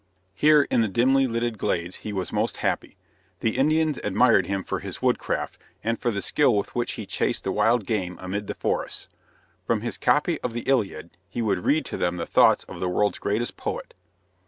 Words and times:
Here 0.33 0.63
in 0.71 0.81
the 0.81 0.87
dimly 0.87 1.27
lighted 1.27 1.59
glades 1.59 1.97
he 1.97 2.11
was 2.11 2.33
most 2.33 2.57
happy. 2.57 2.97
The 3.41 3.55
Indians 3.55 3.99
admired 4.03 4.47
him 4.47 4.63
for 4.63 4.79
his 4.79 4.99
woodcraft 4.99 5.59
and 5.83 5.99
for 5.99 6.09
the 6.09 6.23
skill 6.23 6.55
with 6.55 6.73
which 6.73 6.93
he 6.93 7.05
chased 7.05 7.43
the 7.43 7.51
wild 7.51 7.85
game 7.85 8.17
amid 8.19 8.47
the 8.47 8.55
forests. 8.55 9.07
From 9.63 9.81
his 9.81 9.99
copy 9.99 10.41
of 10.41 10.53
the 10.53 10.61
"Iliad" 10.67 11.11
he 11.29 11.43
would 11.43 11.65
read 11.65 11.85
to 11.85 11.97
them 11.97 12.15
the 12.15 12.25
thoughts 12.25 12.63
of 12.63 12.79
the 12.79 12.89
world's 12.89 13.19
greatest 13.19 13.57
poet. 13.57 13.93